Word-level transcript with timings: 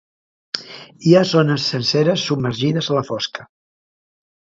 Hi 1.09 1.11
ha 1.17 1.19
zones 1.31 1.65
senceres 1.73 2.23
submergides 2.31 2.89
a 2.89 2.97
la 2.99 3.05
fosca. 3.11 3.47